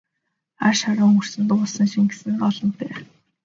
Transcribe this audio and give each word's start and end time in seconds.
Хар 0.61 0.75
шороон 0.79 1.11
хөрсөнд 1.17 1.49
уусан 1.55 1.87
шингэсэн 1.93 2.29
нь 2.33 2.43
олонтой! 2.47 2.91